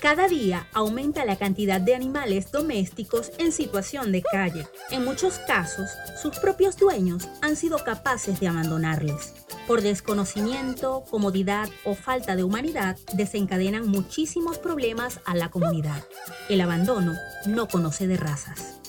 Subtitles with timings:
[0.00, 4.66] Cada día aumenta la cantidad de animales domésticos en situación de calle.
[4.90, 5.90] En muchos casos,
[6.22, 9.34] sus propios dueños han sido capaces de abandonarles.
[9.66, 16.04] Por desconocimiento, comodidad o falta de humanidad, desencadenan muchísimos problemas a la comunidad.
[16.48, 17.14] El abandono
[17.46, 18.80] no conoce de razas.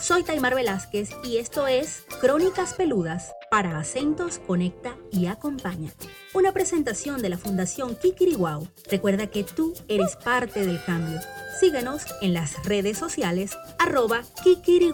[0.00, 5.92] Soy Taimar Velázquez y esto es Crónicas Peludas para Acentos Conecta y Acompaña.
[6.32, 8.66] Una presentación de la Fundación Kikiriwau.
[8.90, 11.20] Recuerda que tú eres parte del cambio.
[11.60, 14.90] Síguenos en las redes sociales arroba Kikiri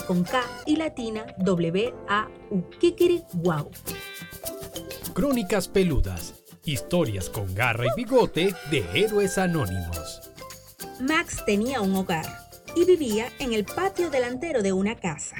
[0.00, 3.70] con K y latina W-A-U, Kikiriwau.
[5.14, 10.32] Crónicas Peludas, historias con garra y bigote de héroes anónimos.
[10.98, 12.26] Max tenía un hogar
[12.74, 15.36] y vivía en el patio delantero de una casa.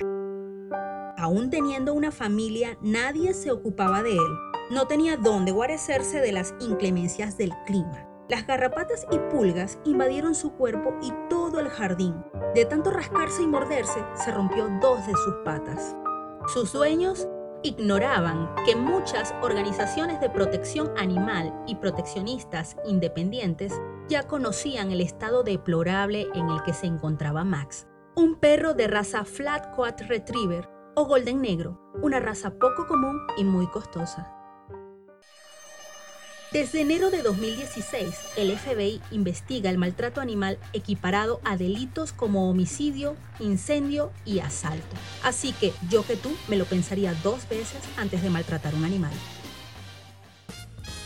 [1.21, 4.39] Aún teniendo una familia, nadie se ocupaba de él.
[4.71, 8.09] No tenía dónde guarecerse de las inclemencias del clima.
[8.31, 12.25] Las garrapatas y pulgas invadieron su cuerpo y todo el jardín.
[12.55, 15.95] De tanto rascarse y morderse, se rompió dos de sus patas.
[16.55, 17.29] Sus dueños
[17.63, 23.75] ignoraban que muchas organizaciones de protección animal y proteccionistas independientes
[24.09, 29.27] ya conocían el estado deplorable en el que se encontraba Max, un perro de raza
[29.27, 34.33] Flat Coat Retriever o Golden Negro, una raza poco común y muy costosa.
[36.53, 43.15] Desde enero de 2016, el FBI investiga el maltrato animal equiparado a delitos como homicidio,
[43.39, 44.97] incendio y asalto.
[45.23, 49.13] Así que yo que tú me lo pensaría dos veces antes de maltratar un animal.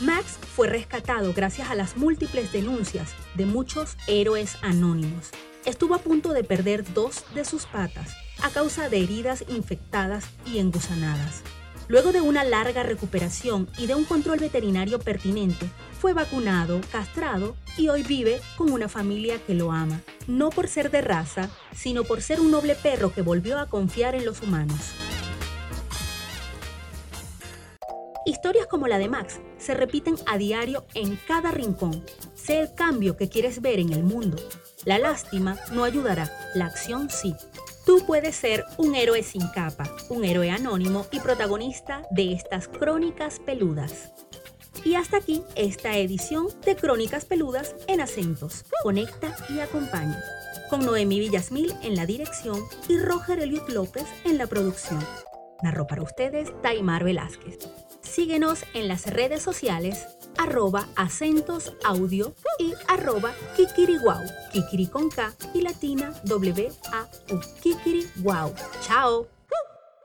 [0.00, 5.30] Max fue rescatado gracias a las múltiples denuncias de muchos héroes anónimos.
[5.66, 10.58] Estuvo a punto de perder dos de sus patas a causa de heridas infectadas y
[10.58, 11.40] engusanadas.
[11.88, 15.66] Luego de una larga recuperación y de un control veterinario pertinente,
[15.98, 20.90] fue vacunado, castrado y hoy vive con una familia que lo ama, no por ser
[20.90, 24.92] de raza, sino por ser un noble perro que volvió a confiar en los humanos.
[28.26, 32.04] Historias como la de Max se repiten a diario en cada rincón.
[32.34, 34.36] Sé el cambio que quieres ver en el mundo.
[34.84, 37.34] La lástima no ayudará, la acción sí.
[37.84, 43.40] Tú puedes ser un héroe sin capa, un héroe anónimo y protagonista de estas crónicas
[43.40, 44.12] peludas.
[44.84, 48.64] Y hasta aquí esta edición de Crónicas Peludas en acentos.
[48.82, 50.22] Conecta y acompaña.
[50.70, 55.04] Con Noemí Villasmil en la dirección y Roger Eliot López en la producción.
[55.62, 57.58] Narró para ustedes Taimar Velázquez.
[58.02, 60.06] Síguenos en las redes sociales
[60.38, 64.22] arroba acentos audio y arroba kikiriwau,
[64.52, 68.06] kikiri con K y latina W A U, kikiri.
[68.80, 69.33] Chao.